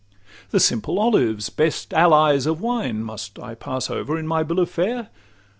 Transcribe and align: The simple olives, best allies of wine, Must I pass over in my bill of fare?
The 0.49 0.59
simple 0.59 0.97
olives, 0.97 1.51
best 1.51 1.93
allies 1.93 2.47
of 2.47 2.59
wine, 2.59 3.03
Must 3.03 3.37
I 3.37 3.53
pass 3.53 3.87
over 3.87 4.17
in 4.17 4.25
my 4.25 4.41
bill 4.41 4.59
of 4.61 4.71
fare? 4.71 5.09